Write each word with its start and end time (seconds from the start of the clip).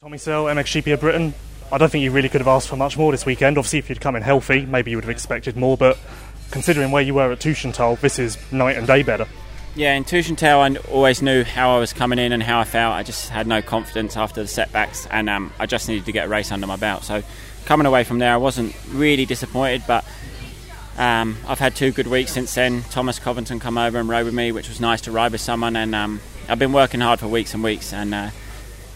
Tommy 0.00 0.16
Searle, 0.16 0.44
MXGP 0.44 0.94
of 0.94 1.00
Britain. 1.00 1.34
I 1.72 1.76
don't 1.76 1.90
think 1.90 2.04
you 2.04 2.12
really 2.12 2.28
could 2.28 2.40
have 2.40 2.46
asked 2.46 2.68
for 2.68 2.76
much 2.76 2.96
more 2.96 3.10
this 3.10 3.26
weekend. 3.26 3.58
Obviously, 3.58 3.80
if 3.80 3.88
you'd 3.88 4.00
come 4.00 4.14
in 4.14 4.22
healthy, 4.22 4.64
maybe 4.64 4.92
you 4.92 4.96
would 4.96 5.02
have 5.02 5.10
expected 5.10 5.56
more, 5.56 5.76
but 5.76 5.98
considering 6.52 6.92
where 6.92 7.02
you 7.02 7.14
were 7.14 7.32
at 7.32 7.40
Teutschenthal, 7.40 7.98
this 7.98 8.20
is 8.20 8.38
night 8.52 8.76
and 8.76 8.86
day 8.86 9.02
better. 9.02 9.26
Yeah, 9.74 9.94
in 9.94 10.04
Teutschenthal, 10.04 10.60
I 10.60 10.92
always 10.92 11.20
knew 11.20 11.42
how 11.42 11.74
I 11.74 11.80
was 11.80 11.92
coming 11.92 12.20
in 12.20 12.30
and 12.30 12.40
how 12.40 12.60
I 12.60 12.64
felt. 12.64 12.94
I 12.94 13.02
just 13.02 13.28
had 13.28 13.48
no 13.48 13.60
confidence 13.60 14.16
after 14.16 14.40
the 14.40 14.46
setbacks, 14.46 15.08
and 15.10 15.28
um, 15.28 15.52
I 15.58 15.66
just 15.66 15.88
needed 15.88 16.04
to 16.04 16.12
get 16.12 16.26
a 16.26 16.28
race 16.28 16.52
under 16.52 16.68
my 16.68 16.76
belt. 16.76 17.02
So, 17.02 17.24
coming 17.64 17.84
away 17.84 18.04
from 18.04 18.20
there, 18.20 18.32
I 18.32 18.36
wasn't 18.36 18.76
really 18.90 19.26
disappointed, 19.26 19.82
but 19.88 20.04
um, 20.96 21.36
I've 21.48 21.58
had 21.58 21.74
two 21.74 21.90
good 21.90 22.06
weeks 22.06 22.30
since 22.30 22.54
then. 22.54 22.84
Thomas 22.84 23.18
Covington 23.18 23.58
come 23.58 23.76
over 23.76 23.98
and 23.98 24.08
rode 24.08 24.26
with 24.26 24.34
me, 24.34 24.52
which 24.52 24.68
was 24.68 24.80
nice 24.80 25.00
to 25.02 25.10
ride 25.10 25.32
with 25.32 25.40
someone, 25.40 25.74
and 25.74 25.92
um, 25.92 26.20
I've 26.48 26.60
been 26.60 26.72
working 26.72 27.00
hard 27.00 27.18
for 27.18 27.26
weeks 27.26 27.52
and 27.52 27.64
weeks, 27.64 27.92
and 27.92 28.14
uh, 28.14 28.30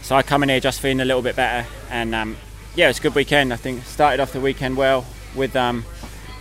so 0.02 0.16
I 0.16 0.22
come 0.22 0.42
in 0.42 0.48
here 0.48 0.60
just 0.60 0.80
feeling 0.80 1.00
a 1.00 1.04
little 1.04 1.22
bit 1.22 1.36
better, 1.36 1.66
and 1.90 2.14
um, 2.14 2.36
yeah, 2.74 2.88
it's 2.88 2.98
a 2.98 3.02
good 3.02 3.14
weekend. 3.14 3.52
I 3.52 3.56
think 3.56 3.84
started 3.84 4.20
off 4.20 4.32
the 4.32 4.40
weekend 4.40 4.76
well 4.76 5.06
with 5.34 5.56
um, 5.56 5.84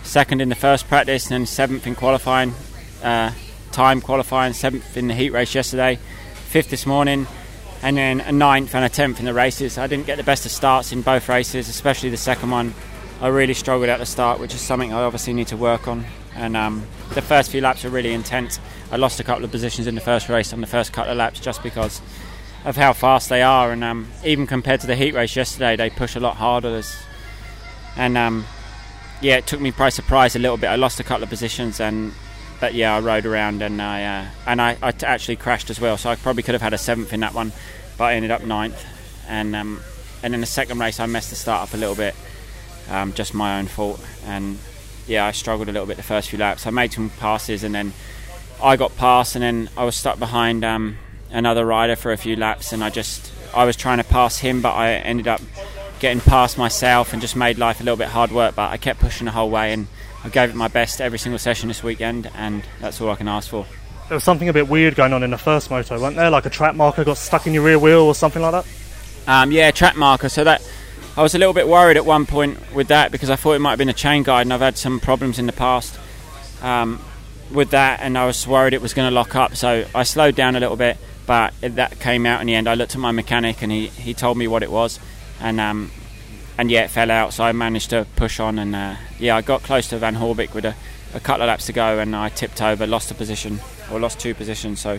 second 0.02 0.40
in 0.40 0.48
the 0.48 0.54
first 0.54 0.88
practice 0.88 1.30
and 1.30 1.48
seventh 1.48 1.86
in 1.86 1.94
qualifying, 1.94 2.52
uh, 3.02 3.32
time 3.70 4.00
qualifying, 4.00 4.52
seventh 4.52 4.96
in 4.96 5.08
the 5.08 5.14
heat 5.14 5.30
race 5.30 5.54
yesterday, 5.54 5.98
fifth 6.34 6.70
this 6.70 6.86
morning, 6.86 7.26
and 7.82 7.96
then 7.96 8.20
a 8.20 8.32
ninth 8.32 8.74
and 8.74 8.84
a 8.84 8.88
tenth 8.88 9.20
in 9.20 9.24
the 9.24 9.34
races. 9.34 9.78
I 9.78 9.86
didn't 9.86 10.06
get 10.06 10.16
the 10.16 10.24
best 10.24 10.44
of 10.44 10.52
starts 10.52 10.92
in 10.92 11.02
both 11.02 11.28
races, 11.28 11.68
especially 11.68 12.10
the 12.10 12.16
second 12.16 12.50
one. 12.50 12.74
I 13.20 13.28
really 13.28 13.54
struggled 13.54 13.88
at 13.88 13.98
the 13.98 14.06
start, 14.06 14.40
which 14.40 14.54
is 14.54 14.60
something 14.60 14.92
I 14.92 15.02
obviously 15.02 15.32
need 15.32 15.46
to 15.48 15.56
work 15.56 15.86
on. 15.86 16.04
And 16.34 16.56
um, 16.56 16.84
the 17.14 17.22
first 17.22 17.50
few 17.50 17.60
laps 17.60 17.84
were 17.84 17.90
really 17.90 18.12
intense. 18.12 18.58
I 18.90 18.96
lost 18.96 19.20
a 19.20 19.24
couple 19.24 19.44
of 19.44 19.50
positions 19.50 19.86
in 19.86 19.94
the 19.94 20.00
first 20.00 20.28
race 20.28 20.52
on 20.52 20.60
the 20.60 20.66
first 20.66 20.92
couple 20.92 21.12
of 21.12 21.18
laps 21.18 21.38
just 21.38 21.62
because 21.62 22.00
of 22.64 22.76
how 22.76 22.92
fast 22.92 23.28
they 23.28 23.42
are. 23.42 23.72
And 23.72 23.82
um, 23.82 24.08
even 24.24 24.46
compared 24.46 24.80
to 24.80 24.86
the 24.86 24.96
heat 24.96 25.14
race 25.14 25.34
yesterday, 25.36 25.76
they 25.76 25.90
push 25.90 26.16
a 26.16 26.20
lot 26.20 26.36
harder. 26.36 26.82
And 27.96 28.16
um, 28.16 28.44
yeah, 29.20 29.36
it 29.36 29.46
took 29.46 29.60
me 29.60 29.70
by 29.70 29.88
surprise 29.88 30.36
a 30.36 30.38
little 30.38 30.56
bit. 30.56 30.66
I 30.68 30.76
lost 30.76 31.00
a 31.00 31.04
couple 31.04 31.22
of 31.22 31.28
positions, 31.28 31.80
and 31.80 32.12
but 32.60 32.74
yeah, 32.74 32.96
I 32.96 33.00
rode 33.00 33.26
around 33.26 33.62
and 33.62 33.80
I 33.80 34.04
uh, 34.04 34.26
and 34.46 34.60
I, 34.60 34.76
I 34.82 34.92
t- 34.92 35.06
actually 35.06 35.36
crashed 35.36 35.70
as 35.70 35.80
well. 35.80 35.96
So 35.96 36.10
I 36.10 36.16
probably 36.16 36.42
could 36.42 36.54
have 36.54 36.62
had 36.62 36.74
a 36.74 36.78
seventh 36.78 37.12
in 37.12 37.20
that 37.20 37.34
one, 37.34 37.52
but 37.96 38.04
I 38.04 38.14
ended 38.14 38.30
up 38.30 38.44
ninth. 38.44 38.84
And 39.28 39.54
um, 39.54 39.80
and 40.22 40.34
in 40.34 40.40
the 40.40 40.46
second 40.46 40.78
race, 40.78 41.00
I 41.00 41.06
messed 41.06 41.30
the 41.30 41.36
start 41.36 41.68
up 41.68 41.74
a 41.74 41.76
little 41.76 41.94
bit, 41.94 42.14
um, 42.90 43.12
just 43.12 43.34
my 43.34 43.58
own 43.58 43.66
fault. 43.66 44.04
And 44.26 44.58
yeah, 45.06 45.26
I 45.26 45.32
struggled 45.32 45.68
a 45.68 45.72
little 45.72 45.86
bit 45.86 45.96
the 45.96 46.02
first 46.02 46.30
few 46.30 46.38
laps. 46.38 46.66
I 46.66 46.70
made 46.70 46.92
some 46.92 47.10
passes, 47.10 47.64
and 47.64 47.74
then 47.74 47.92
I 48.62 48.76
got 48.76 48.96
past, 48.96 49.36
and 49.36 49.42
then 49.42 49.68
I 49.76 49.84
was 49.84 49.96
stuck 49.96 50.18
behind 50.18 50.64
um, 50.64 50.98
another 51.32 51.64
rider 51.64 51.96
for 51.96 52.12
a 52.12 52.16
few 52.16 52.36
laps, 52.36 52.72
and 52.72 52.84
I 52.84 52.90
just 52.90 53.32
I 53.54 53.64
was 53.64 53.76
trying 53.76 53.98
to 53.98 54.04
pass 54.04 54.38
him, 54.38 54.62
but 54.62 54.72
I 54.72 54.92
ended 54.92 55.28
up 55.28 55.40
getting 56.00 56.20
past 56.20 56.58
myself 56.58 57.12
and 57.12 57.22
just 57.22 57.36
made 57.36 57.58
life 57.58 57.80
a 57.80 57.84
little 57.84 57.96
bit 57.96 58.08
hard 58.08 58.32
work. 58.32 58.54
But 58.54 58.70
I 58.70 58.76
kept 58.76 59.00
pushing 59.00 59.24
the 59.24 59.30
whole 59.30 59.50
way 59.50 59.72
and 59.72 59.86
I 60.24 60.28
gave 60.28 60.50
it 60.50 60.56
my 60.56 60.68
best 60.68 61.00
every 61.00 61.18
single 61.18 61.38
session 61.38 61.68
this 61.68 61.82
weekend, 61.82 62.30
and 62.34 62.62
that's 62.80 63.00
all 63.00 63.10
I 63.10 63.16
can 63.16 63.28
ask 63.28 63.50
for. 63.50 63.66
There 64.08 64.16
was 64.16 64.24
something 64.24 64.48
a 64.48 64.52
bit 64.52 64.68
weird 64.68 64.94
going 64.94 65.12
on 65.12 65.22
in 65.22 65.30
the 65.30 65.38
first 65.38 65.70
moto, 65.70 66.00
weren't 66.00 66.16
there? 66.16 66.30
Like 66.30 66.46
a 66.46 66.50
track 66.50 66.74
marker 66.74 67.04
got 67.04 67.16
stuck 67.16 67.46
in 67.46 67.54
your 67.54 67.64
rear 67.64 67.78
wheel 67.78 68.02
or 68.02 68.14
something 68.14 68.42
like 68.42 68.52
that? 68.52 68.66
Um, 69.26 69.52
yeah, 69.52 69.70
track 69.70 69.96
marker. 69.96 70.28
So 70.28 70.44
that 70.44 70.62
I 71.16 71.22
was 71.22 71.34
a 71.34 71.38
little 71.38 71.54
bit 71.54 71.68
worried 71.68 71.96
at 71.96 72.04
one 72.04 72.26
point 72.26 72.58
with 72.74 72.88
that 72.88 73.12
because 73.12 73.30
I 73.30 73.36
thought 73.36 73.52
it 73.52 73.58
might 73.58 73.70
have 73.70 73.78
been 73.78 73.88
a 73.88 73.94
chain 73.94 74.22
guide, 74.22 74.42
and 74.42 74.52
I've 74.52 74.60
had 74.60 74.76
some 74.76 75.00
problems 75.00 75.38
in 75.38 75.46
the 75.46 75.52
past 75.52 75.98
um, 76.62 77.00
with 77.50 77.70
that, 77.70 78.00
and 78.00 78.16
I 78.16 78.26
was 78.26 78.46
worried 78.46 78.74
it 78.74 78.80
was 78.80 78.94
going 78.94 79.08
to 79.08 79.14
lock 79.14 79.34
up. 79.34 79.56
So 79.56 79.84
I 79.94 80.04
slowed 80.04 80.36
down 80.36 80.56
a 80.56 80.60
little 80.60 80.76
bit, 80.76 80.96
but 81.26 81.54
that 81.60 82.00
came 82.00 82.26
out 82.26 82.40
in 82.40 82.46
the 82.46 82.54
end. 82.54 82.68
I 82.68 82.74
looked 82.74 82.94
at 82.94 83.00
my 83.00 83.12
mechanic, 83.12 83.62
and 83.62 83.70
he, 83.70 83.86
he 83.88 84.14
told 84.14 84.36
me 84.36 84.46
what 84.46 84.62
it 84.62 84.70
was, 84.70 84.98
and 85.40 85.60
um, 85.60 85.90
and 86.58 86.70
yeah, 86.70 86.84
it 86.84 86.90
fell 86.90 87.10
out. 87.10 87.32
So 87.32 87.44
I 87.44 87.52
managed 87.52 87.90
to 87.90 88.06
push 88.16 88.40
on, 88.40 88.58
and 88.58 88.74
uh, 88.74 88.96
yeah, 89.18 89.36
I 89.36 89.42
got 89.42 89.62
close 89.62 89.88
to 89.88 89.98
Van 89.98 90.14
Horebeek 90.14 90.54
with 90.54 90.64
a, 90.64 90.74
a, 91.14 91.20
couple 91.20 91.42
of 91.42 91.48
laps 91.48 91.66
to 91.66 91.72
go, 91.72 91.98
and 91.98 92.14
I 92.14 92.28
tipped 92.28 92.60
over, 92.60 92.86
lost 92.86 93.10
a 93.10 93.14
position 93.14 93.60
or 93.90 94.00
lost 94.00 94.20
two 94.20 94.34
positions. 94.34 94.80
So 94.80 94.98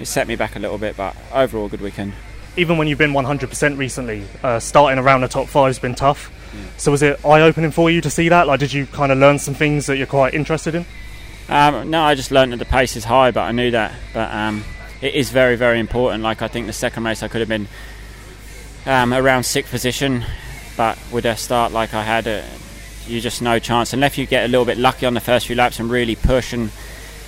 it 0.00 0.06
set 0.06 0.28
me 0.28 0.36
back 0.36 0.56
a 0.56 0.58
little 0.58 0.78
bit, 0.78 0.96
but 0.96 1.16
overall, 1.32 1.68
good 1.68 1.80
weekend. 1.80 2.12
Even 2.56 2.76
when 2.76 2.88
you've 2.88 2.98
been 2.98 3.12
100% 3.12 3.78
recently, 3.78 4.24
uh, 4.42 4.58
starting 4.58 4.98
around 4.98 5.20
the 5.20 5.28
top 5.28 5.46
five 5.46 5.68
has 5.68 5.78
been 5.78 5.94
tough. 5.94 6.32
Yeah. 6.52 6.60
So 6.76 6.90
was 6.90 7.02
it 7.02 7.24
eye-opening 7.24 7.70
for 7.70 7.88
you 7.88 8.00
to 8.00 8.10
see 8.10 8.28
that? 8.30 8.48
Like, 8.48 8.58
did 8.58 8.72
you 8.72 8.86
kind 8.86 9.12
of 9.12 9.18
learn 9.18 9.38
some 9.38 9.54
things 9.54 9.86
that 9.86 9.96
you're 9.96 10.08
quite 10.08 10.34
interested 10.34 10.74
in? 10.74 10.84
Um, 11.48 11.90
no, 11.90 12.02
I 12.02 12.14
just 12.14 12.30
learned 12.30 12.52
that 12.52 12.58
the 12.58 12.64
pace 12.64 12.96
is 12.96 13.04
high, 13.04 13.30
but 13.30 13.42
I 13.42 13.52
knew 13.52 13.70
that. 13.70 13.94
But 14.12 14.32
um, 14.32 14.64
it 15.00 15.14
is 15.14 15.30
very, 15.30 15.56
very 15.56 15.80
important. 15.80 16.22
Like 16.22 16.42
I 16.42 16.48
think 16.48 16.66
the 16.66 16.72
second 16.72 17.04
race, 17.04 17.22
I 17.22 17.28
could 17.28 17.40
have 17.40 17.48
been 17.48 17.68
um, 18.86 19.12
around 19.12 19.44
sixth 19.44 19.70
position 19.70 20.24
but 20.78 20.96
with 21.10 21.26
a 21.26 21.36
start 21.36 21.72
like 21.72 21.92
I 21.92 22.04
had, 22.04 22.28
uh, 22.28 22.40
you 23.08 23.20
just 23.20 23.42
no 23.42 23.58
chance 23.58 23.92
unless 23.92 24.16
you 24.16 24.26
get 24.26 24.44
a 24.44 24.48
little 24.48 24.64
bit 24.64 24.78
lucky 24.78 25.06
on 25.06 25.14
the 25.14 25.20
first 25.20 25.48
few 25.48 25.56
laps 25.56 25.80
and 25.80 25.90
really 25.90 26.14
push 26.14 26.52
and 26.52 26.70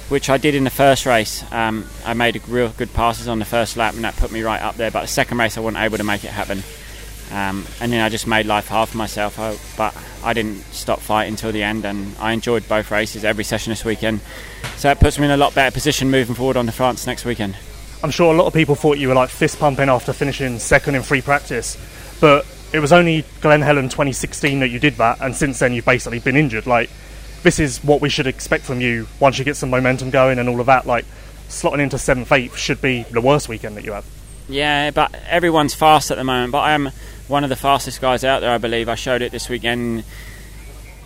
which 0.08 0.30
I 0.30 0.38
did 0.38 0.54
in 0.54 0.62
the 0.62 0.70
first 0.70 1.04
race. 1.04 1.44
Um, 1.52 1.84
I 2.06 2.14
made 2.14 2.40
real 2.48 2.68
good 2.68 2.94
passes 2.94 3.26
on 3.26 3.40
the 3.40 3.44
first 3.44 3.76
lap 3.76 3.94
and 3.94 4.04
that 4.04 4.16
put 4.16 4.30
me 4.30 4.42
right 4.42 4.62
up 4.62 4.76
there. 4.76 4.92
But 4.92 5.02
the 5.02 5.08
second 5.08 5.38
race 5.38 5.58
I 5.58 5.60
wasn't 5.62 5.82
able 5.82 5.98
to 5.98 6.04
make 6.04 6.22
it 6.22 6.30
happen. 6.30 6.62
Um, 7.32 7.64
and 7.80 7.92
then 7.92 8.00
I 8.00 8.08
just 8.08 8.26
made 8.26 8.46
life 8.46 8.68
hard 8.68 8.88
for 8.88 8.96
myself. 8.96 9.38
I, 9.38 9.56
but 9.76 9.96
I 10.24 10.32
didn't 10.32 10.62
stop 10.72 11.00
fighting 11.00 11.34
until 11.34 11.52
the 11.52 11.62
end, 11.62 11.84
and 11.84 12.16
I 12.18 12.32
enjoyed 12.32 12.68
both 12.68 12.90
races, 12.90 13.24
every 13.24 13.44
session 13.44 13.70
this 13.70 13.84
weekend. 13.84 14.20
So 14.76 14.90
it 14.90 14.98
puts 15.00 15.18
me 15.18 15.26
in 15.26 15.30
a 15.30 15.36
lot 15.36 15.54
better 15.54 15.72
position 15.72 16.10
moving 16.10 16.34
forward 16.34 16.56
on 16.56 16.66
the 16.66 16.72
France 16.72 17.06
next 17.06 17.24
weekend. 17.24 17.56
I'm 18.02 18.10
sure 18.10 18.32
a 18.32 18.36
lot 18.36 18.46
of 18.46 18.54
people 18.54 18.74
thought 18.74 18.98
you 18.98 19.08
were 19.08 19.14
like 19.14 19.28
fist 19.28 19.58
pumping 19.58 19.88
after 19.88 20.12
finishing 20.12 20.58
second 20.58 20.94
in 20.94 21.02
free 21.02 21.20
practice, 21.20 21.76
but 22.20 22.46
it 22.72 22.78
was 22.80 22.92
only 22.92 23.24
Glen 23.40 23.60
Helen 23.60 23.88
2016 23.88 24.60
that 24.60 24.68
you 24.68 24.78
did 24.78 24.94
that, 24.94 25.20
and 25.20 25.34
since 25.34 25.58
then 25.58 25.72
you've 25.72 25.84
basically 25.84 26.18
been 26.18 26.36
injured. 26.36 26.66
Like, 26.66 26.90
this 27.42 27.58
is 27.58 27.82
what 27.82 28.00
we 28.00 28.08
should 28.08 28.26
expect 28.26 28.64
from 28.64 28.80
you 28.80 29.06
once 29.18 29.38
you 29.38 29.44
get 29.44 29.56
some 29.56 29.70
momentum 29.70 30.10
going 30.10 30.38
and 30.38 30.48
all 30.48 30.60
of 30.60 30.66
that. 30.66 30.86
Like, 30.86 31.04
slotting 31.48 31.80
into 31.80 31.98
seventh, 31.98 32.30
eighth 32.32 32.56
should 32.56 32.80
be 32.80 33.02
the 33.04 33.20
worst 33.20 33.48
weekend 33.48 33.76
that 33.76 33.84
you 33.84 33.92
have. 33.92 34.06
Yeah, 34.48 34.90
but 34.90 35.14
everyone's 35.28 35.74
fast 35.74 36.10
at 36.10 36.16
the 36.16 36.24
moment. 36.24 36.52
But 36.52 36.60
I 36.60 36.72
am 36.72 36.90
one 37.30 37.44
of 37.44 37.50
the 37.50 37.56
fastest 37.56 38.00
guys 38.00 38.24
out 38.24 38.40
there, 38.40 38.50
I 38.50 38.58
believe. 38.58 38.88
I 38.88 38.96
showed 38.96 39.22
it 39.22 39.30
this 39.30 39.48
weekend 39.48 40.02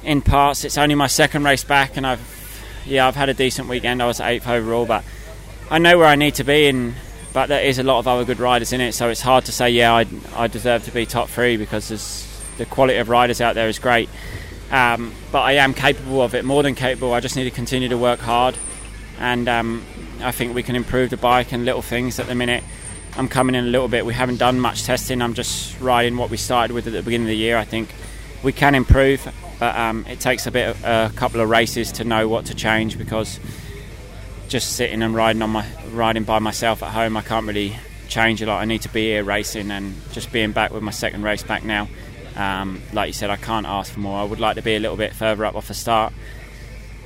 in 0.03 0.23
parts. 0.23 0.65
It's 0.65 0.79
only 0.79 0.95
my 0.95 1.07
second 1.07 1.45
race 1.45 1.65
back, 1.65 1.97
and 1.97 2.07
I've 2.07 2.83
yeah, 2.87 3.07
I've 3.07 3.15
had 3.15 3.29
a 3.29 3.35
decent 3.35 3.69
weekend. 3.69 4.03
I 4.03 4.07
was 4.07 4.21
eighth 4.21 4.49
overall, 4.49 4.87
but 4.87 5.05
I 5.71 5.79
know 5.79 5.99
where 5.99 6.07
I 6.07 6.17
need 6.17 6.35
to 6.37 6.45
be, 6.45 6.67
and 6.69 6.95
but 7.35 7.49
there 7.49 7.62
is 7.62 7.79
a 7.79 7.83
lot 7.83 7.99
of 7.99 8.09
other 8.09 8.25
good 8.25 8.41
riders 8.41 8.73
in 8.73 8.81
it, 8.81 8.93
so 8.93 9.11
it's 9.11 9.21
hard 9.21 9.45
to 9.47 9.53
say, 9.53 9.71
yeah, 9.71 9.93
I, 9.93 10.07
I 10.35 10.47
deserve 10.47 10.85
to 10.85 10.93
be 10.93 11.05
top 11.05 11.29
three 11.29 11.57
because 11.57 11.89
the 12.59 12.65
quality 12.65 12.99
of 12.99 13.09
riders 13.09 13.41
out 13.41 13.55
there 13.55 13.69
is 13.69 13.79
great. 13.79 14.09
Um, 14.71 15.12
but 15.31 15.43
I 15.43 15.53
am 15.53 15.75
capable 15.75 16.23
of 16.23 16.35
it, 16.35 16.45
more 16.45 16.62
than 16.62 16.75
capable. 16.75 17.12
I 17.12 17.21
just 17.21 17.37
need 17.37 17.45
to 17.45 17.51
continue 17.51 17.89
to 17.89 17.99
work 17.99 18.21
hard, 18.21 18.56
and 19.19 19.49
um, 19.49 19.85
I 20.23 20.31
think 20.31 20.55
we 20.55 20.62
can 20.62 20.75
improve 20.75 21.11
the 21.11 21.17
bike 21.17 21.53
and 21.53 21.65
little 21.65 21.83
things 21.83 22.19
at 22.19 22.29
the 22.29 22.35
minute. 22.35 22.65
I'm 23.17 23.29
coming 23.29 23.55
in 23.55 23.65
a 23.65 23.69
little 23.69 23.87
bit. 23.87 24.05
We 24.05 24.13
haven't 24.13 24.39
done 24.39 24.59
much 24.59 24.83
testing. 24.83 25.23
I'm 25.23 25.35
just 25.35 25.79
riding 25.81 26.17
what 26.17 26.31
we 26.31 26.37
started 26.37 26.75
with 26.75 26.89
at 26.89 26.93
the 26.93 27.03
beginning 27.03 27.27
of 27.27 27.31
the 27.31 27.37
year. 27.37 27.57
I 27.57 27.65
think 27.65 27.95
we 28.43 28.53
can 28.53 28.75
improve, 28.75 29.27
but 29.61 29.77
um, 29.77 30.05
it 30.09 30.19
takes 30.19 30.47
a 30.47 30.51
bit, 30.51 30.71
of, 30.71 30.85
a 30.85 31.13
couple 31.15 31.41
of 31.41 31.49
races 31.49 31.93
to 31.93 32.05
know 32.05 32.29
what 32.29 32.47
to 32.47 32.55
change 32.55 32.99
because 32.99 33.39
just 34.49 34.73
sitting 34.73 35.01
and 35.01 35.15
riding 35.15 35.43
on 35.43 35.51
my 35.51 35.67
riding 35.93 36.25
by 36.25 36.41
myself 36.41 36.83
at 36.83 36.91
home, 36.91 37.17
I 37.17 37.23
can't 37.23 37.47
really 37.47 37.77
change 38.09 38.43
a 38.43 38.47
lot. 38.47 38.61
I 38.61 38.65
need 38.65 38.83
to 38.83 38.89
be 38.89 39.07
here 39.07 39.23
racing 39.23 39.71
and 39.71 39.95
just 40.13 40.33
being 40.33 40.51
back 40.51 40.73
with 40.73 40.83
my 40.83 40.91
second 40.91 41.23
race 41.23 41.45
back 41.45 41.65
now. 41.65 41.89
Um, 42.35 42.83
like 42.93 43.07
you 43.07 43.13
said, 43.13 43.31
I 43.31 43.37
can't 43.37 43.65
ask 43.65 43.93
for 43.93 44.01
more. 44.01 44.19
I 44.19 44.25
would 44.25 44.41
like 44.41 44.57
to 44.57 44.63
be 44.63 44.75
a 44.75 44.81
little 44.81 44.97
bit 44.97 45.15
further 45.15 45.45
up 45.45 45.55
off 45.55 45.69
the 45.69 45.75
start, 45.75 46.13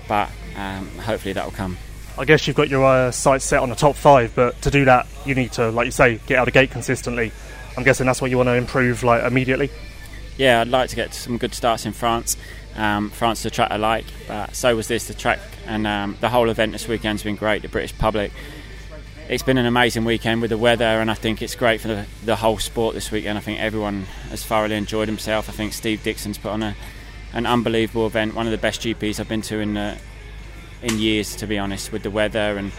but 0.09 0.31
um, 0.57 0.89
hopefully 0.99 1.35
that 1.35 1.45
will 1.45 1.53
come. 1.53 1.77
I 2.19 2.25
guess 2.25 2.49
you've 2.49 2.57
got 2.57 2.69
your 2.69 2.85
uh, 2.85 3.11
sights 3.13 3.45
set 3.45 3.61
on 3.61 3.69
the 3.69 3.77
top 3.77 3.95
five, 3.95 4.35
but 4.35 4.61
to 4.63 4.73
do 4.73 4.85
that, 4.87 5.07
you 5.25 5.37
need 5.37 5.53
to, 5.53 5.71
like 5.71 5.85
you 5.85 5.93
say, 5.93 6.21
get 6.27 6.39
out 6.39 6.49
of 6.49 6.53
the 6.53 6.59
gate 6.59 6.73
consistently. 6.73 7.31
I'm 7.77 7.85
guessing 7.85 8.07
that's 8.07 8.21
what 8.21 8.29
you 8.29 8.37
want 8.37 8.49
to 8.49 8.55
improve, 8.55 9.05
like 9.05 9.23
immediately. 9.23 9.71
Yeah, 10.37 10.61
I'd 10.61 10.69
like 10.69 10.91
to 10.91 10.97
get 10.97 11.15
some 11.15 11.39
good 11.39 11.55
starts 11.55 11.87
in 11.87 11.93
France. 11.93 12.37
Um, 12.75 13.11
France 13.11 13.41
is 13.41 13.47
a 13.47 13.51
track 13.51 13.71
I 13.71 13.77
like, 13.77 14.07
but 14.27 14.57
so 14.57 14.75
was 14.75 14.89
this. 14.89 15.07
The 15.07 15.15
track 15.15 15.39
and 15.65 15.87
um, 15.87 16.17
the 16.21 16.29
whole 16.29 16.51
event 16.51 16.73
this 16.73 16.89
weekend's 16.89 17.23
been 17.23 17.37
great. 17.37 17.63
The 17.63 17.69
British 17.69 17.97
public. 17.97 18.33
It's 19.29 19.45
been 19.45 19.59
an 19.59 19.67
amazing 19.67 20.05
weekend 20.05 20.41
with 20.41 20.51
the 20.51 20.59
weather, 20.59 20.85
and 20.85 21.13
I 21.13 21.15
think 21.15 21.41
it's 21.41 21.55
great 21.55 21.81
for 21.81 21.89
the, 21.89 22.07
the 22.25 22.35
whole 22.35 22.59
sport 22.59 22.95
this 22.95 23.13
weekend. 23.13 23.39
I 23.39 23.43
think 23.43 23.61
everyone 23.61 24.05
has 24.31 24.45
thoroughly 24.45 24.75
enjoyed 24.75 25.07
himself. 25.07 25.49
I 25.49 25.53
think 25.53 25.73
Steve 25.73 26.03
Dixon's 26.03 26.39
put 26.39 26.51
on 26.51 26.63
a, 26.63 26.77
an 27.33 27.47
unbelievable 27.47 28.07
event, 28.07 28.35
one 28.35 28.47
of 28.47 28.53
the 28.53 28.59
best 28.59 28.81
GPs 28.81 29.21
I've 29.21 29.29
been 29.29 29.43
to 29.43 29.61
in 29.61 29.77
uh, 29.77 29.99
in 30.83 30.99
years, 30.99 31.37
to 31.37 31.47
be 31.47 31.59
honest, 31.59 31.93
with 31.93 32.03
the 32.03 32.11
weather 32.11 32.57
and 32.57 32.73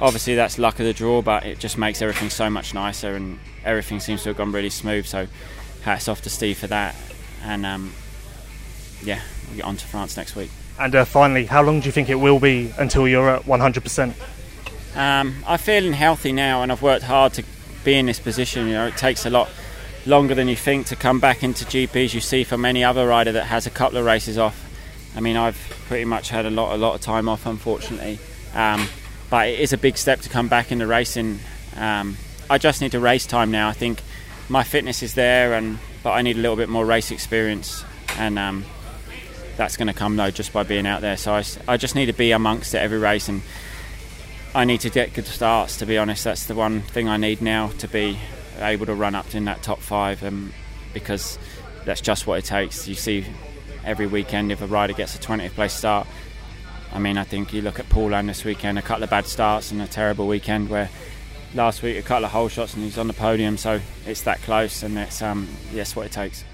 obviously 0.00 0.34
that's 0.34 0.58
luck 0.58 0.78
of 0.80 0.86
the 0.86 0.92
draw, 0.92 1.22
but 1.22 1.44
it 1.44 1.58
just 1.58 1.78
makes 1.78 2.02
everything 2.02 2.30
so 2.30 2.48
much 2.48 2.74
nicer, 2.74 3.14
and 3.14 3.38
everything 3.64 4.00
seems 4.00 4.22
to 4.22 4.30
have 4.30 4.36
gone 4.36 4.52
really 4.52 4.70
smooth. 4.70 5.06
So, 5.06 5.26
hats 5.82 6.08
off 6.08 6.22
to 6.22 6.30
Steve 6.30 6.58
for 6.58 6.66
that, 6.68 6.94
and 7.42 7.66
um, 7.66 7.92
yeah, 9.02 9.20
we'll 9.48 9.56
get 9.56 9.64
on 9.64 9.76
to 9.76 9.86
France 9.86 10.16
next 10.16 10.36
week. 10.36 10.50
And 10.78 10.94
uh, 10.94 11.04
finally, 11.04 11.46
how 11.46 11.62
long 11.62 11.80
do 11.80 11.86
you 11.86 11.92
think 11.92 12.08
it 12.08 12.16
will 12.16 12.38
be 12.38 12.72
until 12.78 13.08
you're 13.08 13.28
at 13.28 13.42
100%? 13.42 14.14
Um, 14.96 15.34
I'm 15.46 15.58
feeling 15.58 15.92
healthy 15.92 16.32
now, 16.32 16.62
and 16.62 16.70
I've 16.70 16.82
worked 16.82 17.04
hard 17.04 17.32
to 17.34 17.44
be 17.84 17.94
in 17.94 18.06
this 18.06 18.20
position. 18.20 18.66
You 18.68 18.74
know, 18.74 18.86
it 18.86 18.96
takes 18.96 19.26
a 19.26 19.30
lot 19.30 19.48
longer 20.06 20.34
than 20.34 20.48
you 20.48 20.56
think 20.56 20.86
to 20.86 20.96
come 20.96 21.18
back 21.18 21.42
into 21.42 21.64
GPs. 21.64 22.14
You 22.14 22.20
see 22.20 22.44
from 22.44 22.64
any 22.64 22.84
other 22.84 23.08
rider 23.08 23.32
that 23.32 23.46
has 23.46 23.66
a 23.66 23.70
couple 23.70 23.98
of 23.98 24.04
races 24.04 24.38
off. 24.38 24.67
I 25.16 25.20
mean, 25.20 25.36
I've 25.36 25.56
pretty 25.88 26.04
much 26.04 26.28
had 26.28 26.46
a 26.46 26.50
lot, 26.50 26.74
a 26.74 26.76
lot 26.76 26.94
of 26.94 27.00
time 27.00 27.28
off, 27.28 27.46
unfortunately. 27.46 28.18
Um, 28.54 28.88
but 29.30 29.48
it 29.48 29.60
is 29.60 29.72
a 29.72 29.78
big 29.78 29.96
step 29.96 30.20
to 30.20 30.28
come 30.28 30.48
back 30.48 30.72
into 30.72 30.86
racing. 30.86 31.40
Um, 31.76 32.16
I 32.50 32.58
just 32.58 32.80
need 32.80 32.92
to 32.92 33.00
race 33.00 33.26
time 33.26 33.50
now. 33.50 33.68
I 33.68 33.72
think 33.72 34.02
my 34.48 34.64
fitness 34.64 35.02
is 35.02 35.14
there, 35.14 35.54
and 35.54 35.78
but 36.02 36.12
I 36.12 36.22
need 36.22 36.36
a 36.36 36.40
little 36.40 36.56
bit 36.56 36.68
more 36.68 36.84
race 36.84 37.10
experience, 37.10 37.84
and 38.16 38.38
um, 38.38 38.64
that's 39.56 39.76
going 39.76 39.88
to 39.88 39.94
come 39.94 40.16
though 40.16 40.30
just 40.30 40.52
by 40.52 40.62
being 40.62 40.86
out 40.86 41.02
there. 41.02 41.16
So 41.16 41.34
I, 41.34 41.44
I 41.66 41.76
just 41.76 41.94
need 41.94 42.06
to 42.06 42.12
be 42.12 42.30
amongst 42.30 42.74
it 42.74 42.78
every 42.78 42.98
race, 42.98 43.28
and 43.28 43.42
I 44.54 44.64
need 44.64 44.80
to 44.82 44.90
get 44.90 45.12
good 45.12 45.26
starts. 45.26 45.76
To 45.78 45.86
be 45.86 45.98
honest, 45.98 46.24
that's 46.24 46.46
the 46.46 46.54
one 46.54 46.80
thing 46.80 47.08
I 47.08 47.16
need 47.16 47.42
now 47.42 47.68
to 47.78 47.88
be 47.88 48.18
able 48.58 48.86
to 48.86 48.94
run 48.94 49.14
up 49.14 49.34
in 49.34 49.44
that 49.44 49.62
top 49.62 49.80
five, 49.80 50.22
um, 50.24 50.52
because 50.94 51.38
that's 51.84 52.00
just 52.00 52.26
what 52.26 52.38
it 52.38 52.44
takes. 52.44 52.88
You 52.88 52.94
see 52.94 53.26
every 53.84 54.06
weekend 54.06 54.52
if 54.52 54.62
a 54.62 54.66
rider 54.66 54.92
gets 54.92 55.14
a 55.14 55.18
20th 55.18 55.50
place 55.50 55.72
start. 55.72 56.06
I 56.92 56.98
mean, 56.98 57.18
I 57.18 57.24
think 57.24 57.52
you 57.52 57.62
look 57.62 57.78
at 57.78 57.88
Paulin 57.88 58.26
this 58.26 58.44
weekend, 58.44 58.78
a 58.78 58.82
couple 58.82 59.04
of 59.04 59.10
bad 59.10 59.26
starts 59.26 59.70
and 59.70 59.80
a 59.82 59.86
terrible 59.86 60.26
weekend 60.26 60.70
where 60.70 60.88
last 61.54 61.82
week 61.82 61.96
a 61.96 62.02
couple 62.02 62.24
of 62.24 62.32
hole 62.32 62.48
shots 62.48 62.74
and 62.74 62.82
he's 62.82 62.98
on 62.98 63.08
the 63.08 63.14
podium. 63.14 63.56
So 63.56 63.80
it's 64.06 64.22
that 64.22 64.40
close, 64.42 64.82
and 64.82 64.98
it's 64.98 65.22
um, 65.22 65.48
yes, 65.72 65.94
what 65.94 66.06
it 66.06 66.12
takes. 66.12 66.44